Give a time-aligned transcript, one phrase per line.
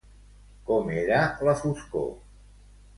[0.69, 1.21] Com era
[1.51, 2.13] la foscor?